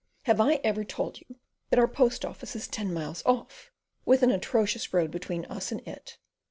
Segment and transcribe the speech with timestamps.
[0.23, 1.35] Have I ever told you
[1.69, 3.69] that our post office is ten miles off,
[4.03, 6.17] with an atrocious road between us and it?